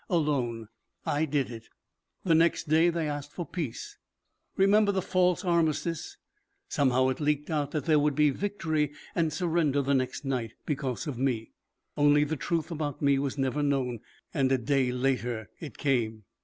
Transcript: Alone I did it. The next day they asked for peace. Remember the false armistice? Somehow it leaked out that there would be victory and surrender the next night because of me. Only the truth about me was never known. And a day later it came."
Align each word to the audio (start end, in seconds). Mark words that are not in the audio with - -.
Alone 0.09 0.67
I 1.05 1.25
did 1.25 1.51
it. 1.51 1.69
The 2.23 2.33
next 2.33 2.67
day 2.67 2.89
they 2.89 3.07
asked 3.07 3.31
for 3.31 3.45
peace. 3.45 3.99
Remember 4.57 4.91
the 4.91 4.99
false 5.03 5.45
armistice? 5.45 6.17
Somehow 6.67 7.09
it 7.09 7.19
leaked 7.19 7.51
out 7.51 7.69
that 7.69 7.85
there 7.85 7.99
would 7.99 8.15
be 8.15 8.31
victory 8.31 8.93
and 9.13 9.31
surrender 9.31 9.83
the 9.83 9.93
next 9.93 10.25
night 10.25 10.53
because 10.65 11.05
of 11.05 11.19
me. 11.19 11.51
Only 11.95 12.23
the 12.23 12.35
truth 12.35 12.71
about 12.71 13.03
me 13.03 13.19
was 13.19 13.37
never 13.37 13.61
known. 13.61 13.99
And 14.33 14.51
a 14.51 14.57
day 14.57 14.91
later 14.91 15.51
it 15.59 15.77
came." 15.77 16.23